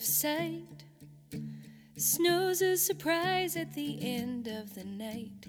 of 0.00 0.06
sight. 0.06 0.84
Snow's 1.98 2.62
a 2.62 2.74
surprise 2.74 3.54
at 3.54 3.74
the 3.74 3.98
end 4.00 4.46
of 4.46 4.74
the 4.74 4.84
night. 4.84 5.46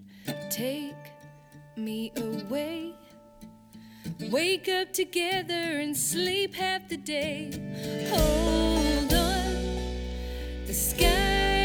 Take 0.50 1.06
me 1.78 2.12
away. 2.18 2.94
Wake 4.30 4.68
up 4.68 4.92
together 4.92 5.54
and 5.54 5.96
sleep 5.96 6.54
half 6.54 6.90
the 6.90 6.98
day. 6.98 7.52
Hold 8.10 9.14
on, 9.14 10.66
the 10.66 10.74
sky. 10.74 11.61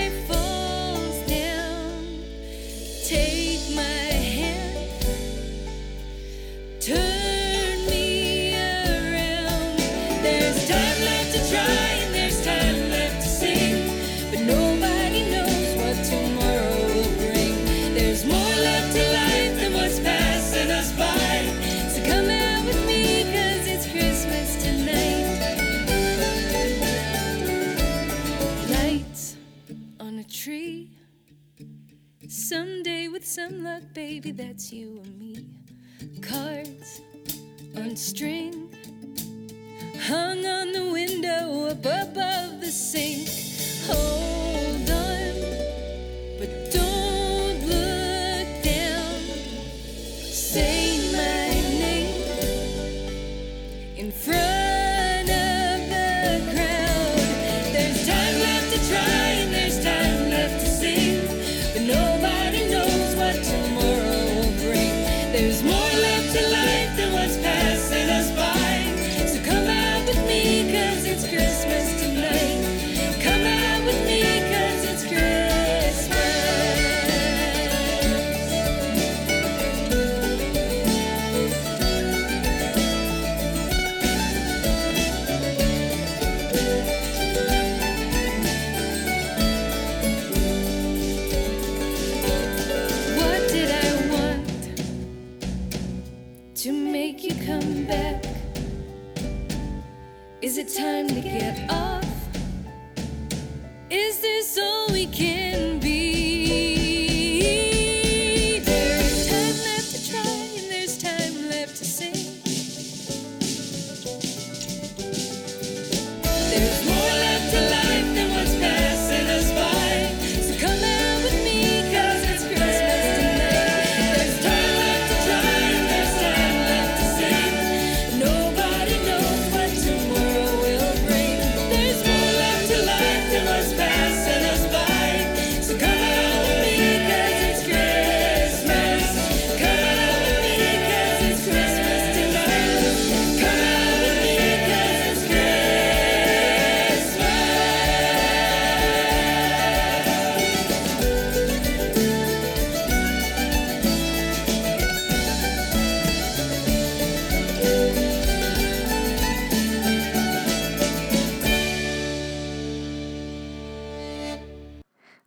is 116.57 116.96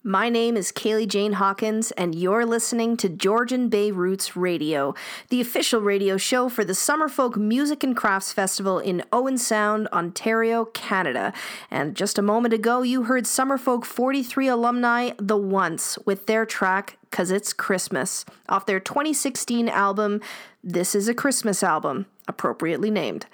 My 0.09 0.27
name 0.27 0.57
is 0.57 0.71
Kaylee 0.71 1.07
Jane 1.07 1.33
Hawkins, 1.33 1.91
and 1.91 2.15
you're 2.15 2.43
listening 2.43 2.97
to 2.97 3.09
Georgian 3.09 3.69
Bay 3.69 3.91
Roots 3.91 4.35
Radio, 4.35 4.95
the 5.29 5.39
official 5.39 5.81
radio 5.81 6.17
show 6.17 6.49
for 6.49 6.65
the 6.65 6.73
Summerfolk 6.73 7.35
Music 7.35 7.83
and 7.83 7.95
Crafts 7.95 8.33
Festival 8.33 8.79
in 8.79 9.03
Owen 9.13 9.37
Sound, 9.37 9.87
Ontario, 9.89 10.65
Canada. 10.65 11.31
And 11.69 11.95
just 11.95 12.17
a 12.17 12.23
moment 12.23 12.55
ago, 12.55 12.81
you 12.81 13.03
heard 13.03 13.25
Summerfolk 13.25 13.85
43 13.85 14.47
alumni 14.47 15.11
The 15.19 15.37
Once 15.37 15.99
with 16.07 16.25
their 16.25 16.43
track 16.43 16.97
Cause 17.11 17.29
It's 17.29 17.53
Christmas 17.53 18.25
off 18.47 18.65
their 18.65 18.79
2016 18.79 19.69
album, 19.69 20.21
This 20.63 20.95
is 20.95 21.07
a 21.07 21.13
Christmas 21.13 21.61
Album, 21.61 22.07
appropriately 22.27 22.89
named. 22.89 23.27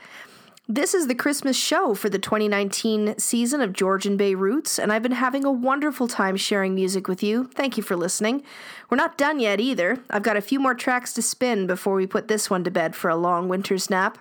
This 0.67 0.95
is 0.95 1.05
the 1.05 1.13
Christmas 1.13 1.55
show 1.55 1.93
for 1.93 2.09
the 2.09 2.17
2019 2.17 3.19
season 3.19 3.61
of 3.61 3.71
Georgian 3.71 4.17
Bay 4.17 4.33
Roots, 4.33 4.79
and 4.79 4.91
I've 4.91 5.03
been 5.03 5.11
having 5.11 5.45
a 5.45 5.51
wonderful 5.51 6.07
time 6.07 6.35
sharing 6.37 6.73
music 6.73 7.07
with 7.07 7.21
you. 7.21 7.51
Thank 7.53 7.77
you 7.77 7.83
for 7.83 7.95
listening. 7.95 8.41
We're 8.89 8.97
not 8.97 9.15
done 9.15 9.39
yet 9.39 9.59
either. 9.59 9.99
I've 10.09 10.23
got 10.23 10.37
a 10.37 10.41
few 10.41 10.59
more 10.59 10.73
tracks 10.73 11.13
to 11.13 11.21
spin 11.21 11.67
before 11.67 11.93
we 11.93 12.07
put 12.07 12.27
this 12.27 12.49
one 12.49 12.63
to 12.63 12.71
bed 12.71 12.95
for 12.95 13.11
a 13.11 13.15
long 13.15 13.47
winter's 13.47 13.91
nap. 13.91 14.17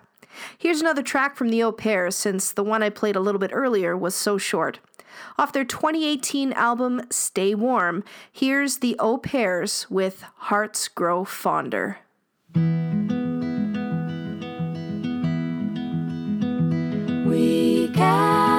Here's 0.59 0.83
another 0.83 1.03
track 1.03 1.35
from 1.35 1.49
the 1.49 1.63
O'Pears, 1.63 2.15
since 2.15 2.53
the 2.53 2.63
one 2.63 2.83
I 2.83 2.91
played 2.91 3.17
a 3.17 3.21
little 3.21 3.39
bit 3.39 3.51
earlier 3.55 3.97
was 3.97 4.15
so 4.15 4.37
short. 4.37 4.81
Off 5.39 5.55
their 5.55 5.65
2018 5.65 6.53
album 6.53 7.07
Stay 7.09 7.55
Warm, 7.55 8.05
here's 8.31 8.79
the 8.79 8.97
O'Pears 9.01 9.87
with 9.89 10.23
Hearts 10.37 10.89
Grow 10.89 11.25
Fonder. 11.25 12.01
We 17.35 17.89
gather 17.89 18.54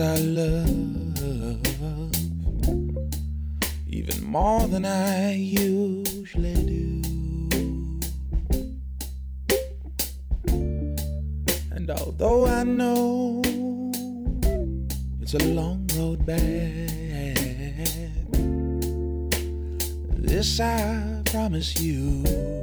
I 0.00 0.16
love, 0.16 0.68
even 3.88 4.24
more 4.24 4.66
than 4.68 4.84
I 4.84 5.34
usually 5.34 6.54
do. 6.54 7.02
And 11.72 11.90
although 11.90 12.46
I 12.46 12.62
know 12.62 13.42
it's 15.20 15.34
a 15.34 15.44
long 15.52 15.88
road 15.96 16.24
back, 16.24 16.38
this 20.16 20.60
I 20.60 21.22
promise 21.24 21.80
you. 21.80 22.57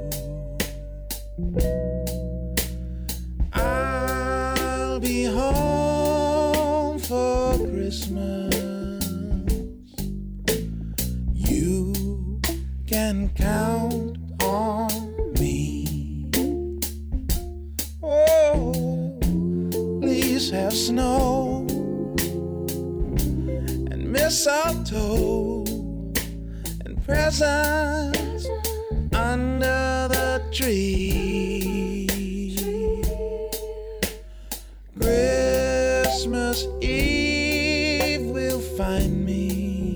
Christmas 35.00 36.68
Eve 36.82 38.22
will 38.28 38.62
find 38.78 39.26
me 39.26 39.96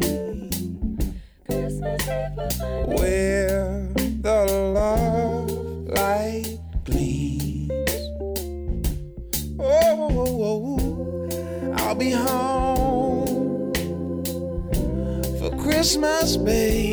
Christmas 1.46 2.02
eve 2.10 2.88
where 2.88 3.88
the 3.96 4.46
love 4.76 5.50
light 5.88 6.58
gleams. 6.84 7.72
Oh, 9.58 10.10
oh, 10.10 10.28
oh, 10.28 10.80
oh, 10.82 11.74
I'll 11.78 11.96
be 11.96 12.12
home 12.12 13.74
for. 15.40 15.52
Christmas, 15.64 16.36
babe. 16.36 16.89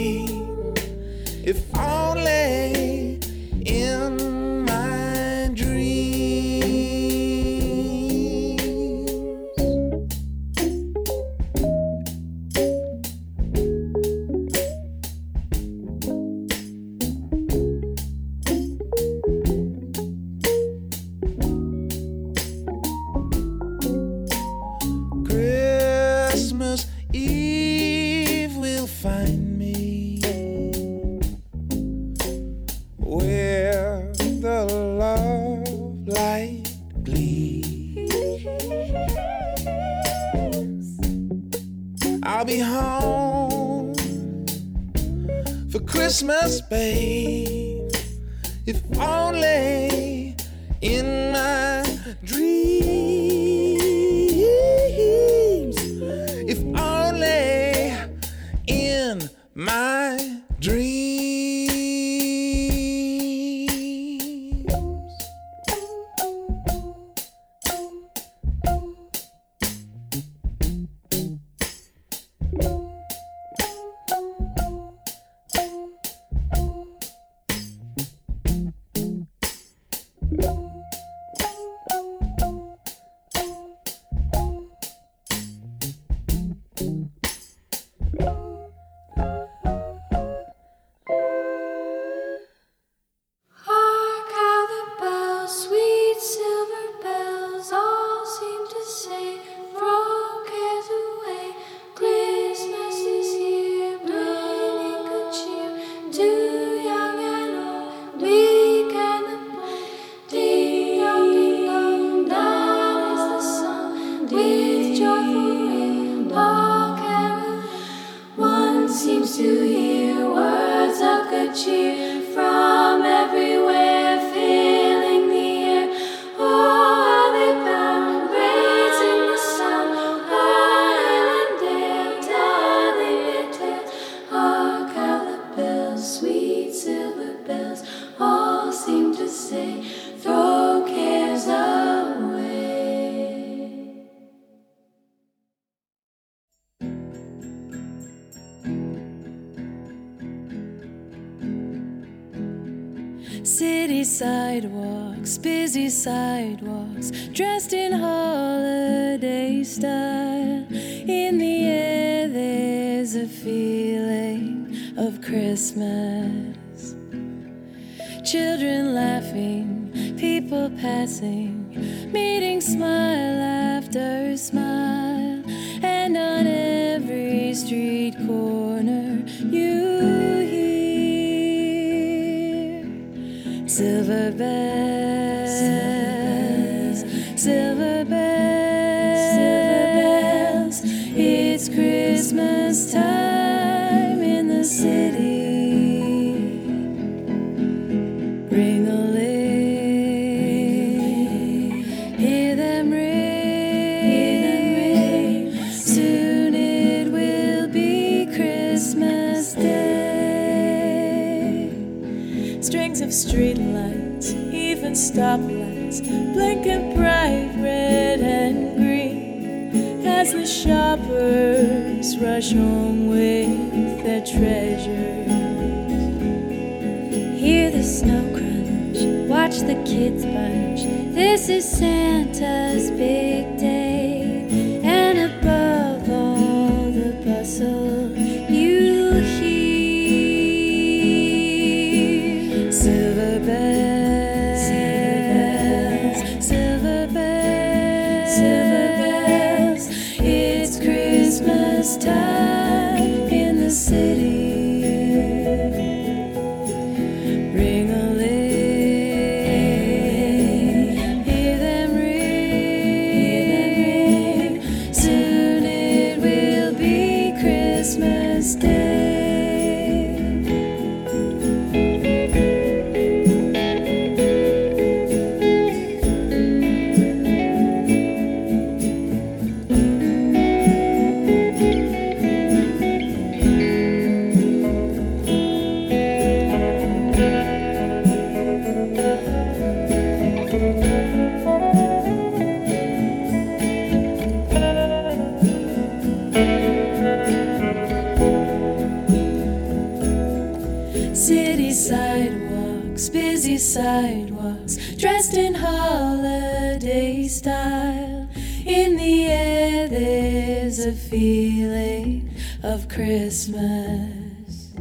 A 310.87 310.93
feeling 310.93 312.31
of 312.63 312.89
Christmas. 312.89 314.73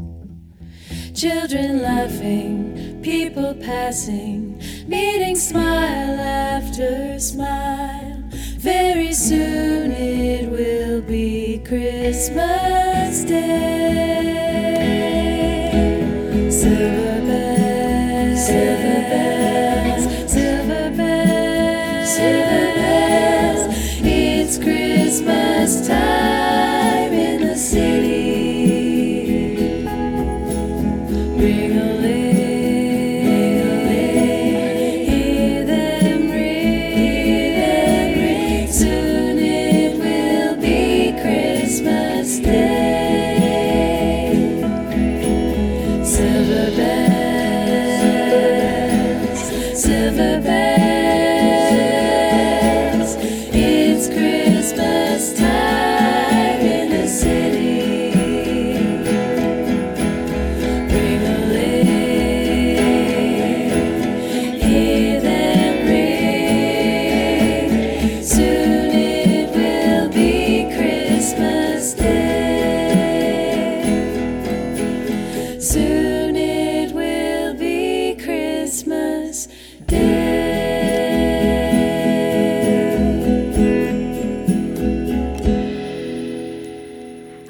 Children 1.15 1.81
laughing, 1.81 2.99
people 3.01 3.55
passing, 3.55 4.61
meeting 4.87 5.35
smile 5.35 6.19
after 6.19 7.19
smile. 7.19 8.23
Very 8.59 9.13
soon 9.13 9.91
it 9.93 10.47
will 10.51 11.01
be 11.01 11.59
Christmas 11.65 13.23
Day. 13.23 14.05
Christmas 25.25 25.87
time 25.87 26.64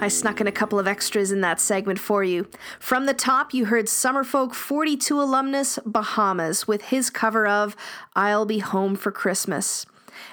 I 0.06 0.08
snuck 0.08 0.39
in 0.39 0.45
a 0.45 0.51
couple 0.51 0.78
of 0.78 0.86
extras 0.86 1.32
in 1.32 1.41
that 1.41 1.60
segment 1.60 1.97
for 1.97 2.24
you. 2.24 2.47
From 2.80 3.08
the 3.08 3.14
top, 3.16 3.56
you 3.56 3.66
heard 3.66 3.88
Summerfolk 3.88 4.53
42 4.53 5.20
alumnus 5.20 5.80
Bahamas 5.84 6.68
with 6.68 6.84
his 6.84 7.10
cover 7.10 7.47
of 7.47 7.76
I'll 8.16 8.45
Be 8.45 8.60
Home 8.60 8.95
for 8.95 9.12
Christmas. 9.12 9.88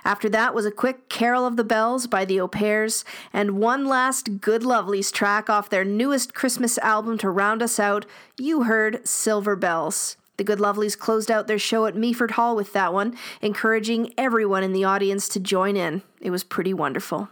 After 0.04 0.28
that 0.28 0.54
was 0.54 0.66
a 0.66 0.70
quick 0.70 1.08
Carol 1.08 1.46
of 1.46 1.56
the 1.56 1.64
Bells 1.64 2.06
by 2.06 2.26
the 2.26 2.38
O'Pears, 2.38 3.02
and 3.32 3.58
one 3.58 3.86
last 3.86 4.42
Good 4.42 4.60
Lovelies 4.60 5.10
track 5.10 5.48
off 5.48 5.70
their 5.70 5.86
newest 5.86 6.34
Christmas 6.34 6.76
album 6.76 7.16
to 7.16 7.30
round 7.30 7.62
us 7.62 7.80
out. 7.80 8.04
You 8.36 8.64
heard 8.64 9.08
Silver 9.08 9.56
Bells. 9.56 10.18
The 10.36 10.44
Good 10.44 10.58
Lovelies 10.58 10.98
closed 10.98 11.30
out 11.30 11.46
their 11.46 11.58
show 11.58 11.86
at 11.86 11.94
Meaford 11.94 12.32
Hall 12.32 12.54
with 12.54 12.74
that 12.74 12.92
one, 12.92 13.16
encouraging 13.40 14.12
everyone 14.18 14.64
in 14.64 14.74
the 14.74 14.84
audience 14.84 15.30
to 15.30 15.40
join 15.40 15.78
in. 15.78 16.02
It 16.20 16.28
was 16.28 16.44
pretty 16.44 16.74
wonderful. 16.74 17.30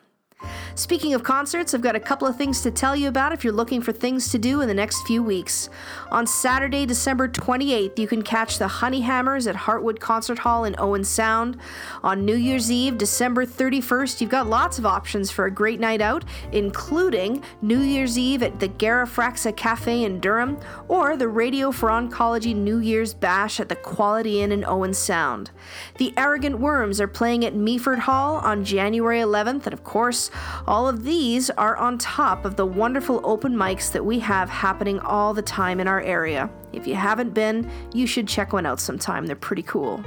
Speaking 0.75 1.15
of 1.15 1.23
concerts, 1.23 1.75
I've 1.75 1.81
got 1.81 1.97
a 1.97 2.01
couple 2.01 2.29
of 2.29 2.37
things 2.37 2.63
to 2.63 2.71
tell 2.71 2.95
you 2.95 3.09
about 3.09 3.33
if 3.33 3.45
you're 3.45 3.53
looking 3.53 3.83
for 3.83 3.93
things 3.93 4.31
to 4.31 4.39
do 4.39 4.61
in 4.61 4.69
the 4.69 4.75
next 4.75 5.07
few 5.07 5.23
weeks. 5.23 5.69
On 6.11 6.27
Saturday, 6.27 6.87
December 6.87 7.29
28th, 7.29 7.99
you 7.99 8.07
can 8.07 8.23
catch 8.23 8.59
the 8.59 8.67
Honeyhammers 8.67 9.49
at 9.49 9.57
Heartwood 9.57 9.99
Concert 9.99 10.41
Hall 10.41 10.65
in 10.65 10.75
Owen 10.79 11.05
Sound. 11.05 11.57
On 12.03 12.25
New 12.25 12.37
Year's 12.37 12.71
Eve, 12.71 12.99
December 12.99 13.45
31st, 13.45 14.21
you've 14.21 14.31
got 14.31 14.47
lots 14.47 14.79
of 14.79 14.87
options 14.87 15.31
for 15.31 15.47
a 15.47 15.51
great 15.51 15.81
night 15.81 16.01
out, 16.01 16.25
including 16.53 17.43
New 17.63 17.81
Year's 17.81 18.19
Eve 18.19 18.43
at 18.43 18.61
the 18.61 18.69
Garafraxa 18.69 19.57
Cafe 19.57 20.05
in 20.05 20.21
Durham 20.21 20.59
or 20.89 21.17
the 21.17 21.29
Radio 21.29 21.73
for 21.73 21.89
Oncology 21.89 22.55
New 22.55 22.79
Year's 22.79 23.15
Bash 23.15 23.61
at 23.61 23.69
the 23.69 23.77
Quality 23.77 24.41
Inn 24.41 24.53
in 24.53 24.65
Owen 24.65 24.95
Sound. 24.95 25.51
The 25.99 26.15
Arrogant 26.17 26.59
Worms 26.59 27.01
are 27.01 27.09
playing 27.09 27.45
at 27.45 27.55
Meaford 27.55 28.01
Hall 28.01 28.37
on 28.37 28.65
January 28.65 29.21
11th, 29.21 29.67
and 29.67 29.73
of 29.73 29.85
course, 29.85 30.31
all 30.67 30.89
of 30.89 31.05
these 31.05 31.51
are 31.51 31.77
on 31.77 31.99
top 31.99 32.45
of 32.45 32.57
the 32.57 32.67
wonderful 32.67 33.21
open 33.25 33.55
mics 33.55 33.93
that 33.93 34.05
we 34.05 34.19
have 34.21 34.49
happening 34.49 34.99
all 35.01 35.35
the 35.35 35.43
time 35.43 35.81
in 35.81 35.89
our 35.89 36.01
area. 36.01 36.51
If 36.73 36.87
you 36.87 36.95
haven't 36.95 37.35
been, 37.35 37.71
you 37.93 38.07
should 38.07 38.29
check 38.29 38.53
one 38.53 38.67
out 38.67 38.81
sometime. 38.81 39.27
They're 39.27 39.37
pretty 39.37 39.63
cool. 39.63 40.05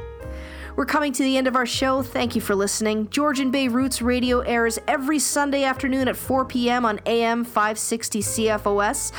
We're 0.75 0.85
coming 0.85 1.13
to 1.13 1.23
the 1.23 1.37
end 1.37 1.47
of 1.47 1.55
our 1.55 1.67
show. 1.67 2.01
Thank 2.01 2.33
you 2.33 2.41
for 2.41 2.55
listening. 2.55 3.07
Georgian 3.09 3.51
Bay 3.51 3.67
Roots 3.67 4.01
Radio 4.01 4.39
airs 4.39 4.79
every 4.87 5.19
Sunday 5.19 5.65
afternoon 5.65 6.07
at 6.07 6.17
4 6.17 6.45
p.m. 6.45 6.83
on 6.83 6.99
AM 7.05 7.43
560 7.43 8.21
CFOS. 8.21 9.11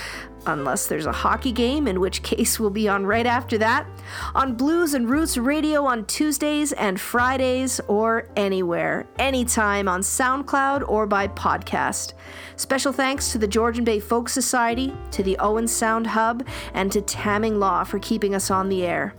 Unless 0.47 0.89
there's 0.89 1.07
a 1.07 1.13
hockey 1.13 1.53
game, 1.53 1.89
in 1.89 2.01
which 2.01 2.23
case 2.23 2.61
we'll 2.61 2.71
be 2.71 2.89
on 2.89 3.07
right 3.07 3.27
after 3.27 3.57
that. 3.59 3.87
On 4.35 4.55
Blues 4.55 4.95
and 4.95 5.09
Roots 5.09 5.39
Radio 5.39 5.85
on 5.87 6.05
Tuesdays 6.05 6.73
and 6.73 7.01
Fridays, 7.01 7.81
or 7.89 8.29
anywhere, 8.37 9.07
anytime 9.19 9.89
on 9.89 10.03
SoundCloud 10.03 10.87
or 10.89 11.07
by 11.07 11.29
podcast. 11.29 12.13
Special 12.57 12.93
thanks 12.93 13.33
to 13.33 13.39
the 13.39 13.49
Georgian 13.49 13.85
Bay 13.85 14.01
Folk 14.01 14.29
Society, 14.29 14.95
to 15.13 15.23
the 15.23 15.39
Owen 15.39 15.67
Sound 15.67 16.07
Hub, 16.07 16.47
and 16.75 16.93
to 16.93 17.01
Tamming 17.01 17.59
Law 17.59 17.85
for 17.85 17.99
keeping 17.99 18.35
us 18.35 18.51
on 18.51 18.69
the 18.69 18.85
air. 18.85 19.15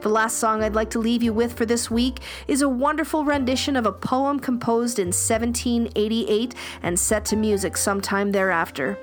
The 0.00 0.08
last 0.08 0.38
song 0.38 0.62
I'd 0.62 0.76
like 0.76 0.90
to 0.90 1.00
leave 1.00 1.24
you 1.24 1.32
with 1.32 1.54
for 1.54 1.66
this 1.66 1.90
week 1.90 2.20
is 2.46 2.62
a 2.62 2.68
wonderful 2.68 3.24
rendition 3.24 3.74
of 3.74 3.84
a 3.84 3.92
poem 3.92 4.38
composed 4.38 5.00
in 5.00 5.08
1788 5.08 6.54
and 6.82 6.98
set 6.98 7.24
to 7.26 7.36
music 7.36 7.76
sometime 7.76 8.30
thereafter. 8.30 8.96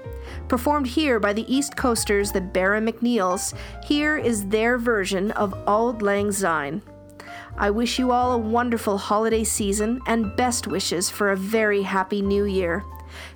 Performed 0.48 0.88
here 0.88 1.20
by 1.20 1.34
the 1.34 1.54
East 1.54 1.76
Coasters, 1.76 2.32
the 2.32 2.40
Barra 2.40 2.80
MacNeils, 2.80 3.54
here 3.86 4.16
is 4.18 4.48
their 4.48 4.78
version 4.78 5.32
of 5.32 5.54
Auld 5.68 6.02
Lang 6.02 6.32
Syne. 6.32 6.82
I 7.58 7.72
wish 7.72 8.00
you 8.00 8.12
all 8.12 8.32
a 8.32 8.38
wonderful 8.38 8.98
holiday 8.98 9.44
season 9.44 10.00
and 10.08 10.36
best 10.38 10.66
wishes 10.66 11.10
for 11.10 11.32
a 11.32 11.38
very 11.38 11.82
happy 11.82 12.22
new 12.22 12.46
year. 12.46 12.86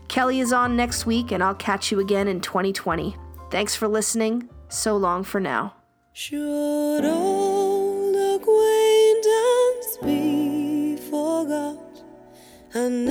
Kelly 0.07 0.39
is 0.39 0.53
on 0.53 0.75
next 0.75 1.05
week, 1.05 1.31
and 1.31 1.43
I'll 1.43 1.55
catch 1.55 1.91
you 1.91 1.99
again 1.99 2.27
in 2.27 2.41
2020. 2.41 3.15
Thanks 3.49 3.75
for 3.75 3.87
listening. 3.87 4.49
So 4.69 4.97
long 4.97 5.23
for 5.23 5.39
now. 5.39 5.78
Should 6.21 7.05
old 7.05 8.13
acquaintance 8.13 9.97
be 10.03 10.97
forgot 11.09 11.79
and 12.73 13.07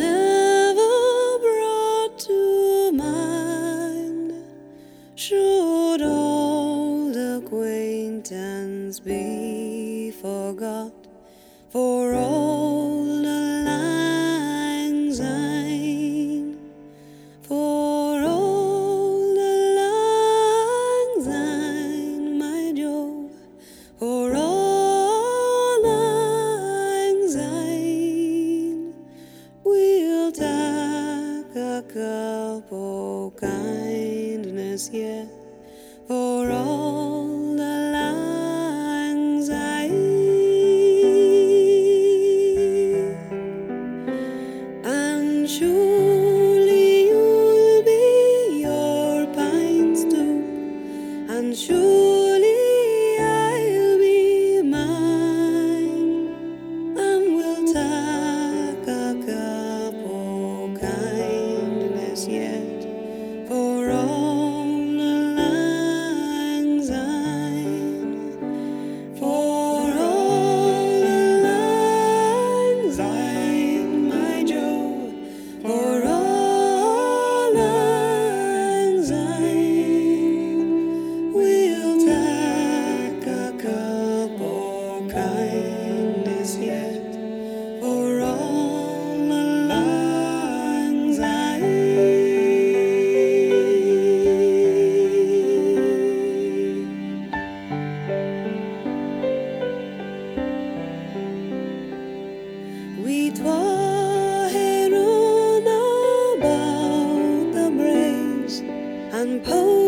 and. 109.19 109.88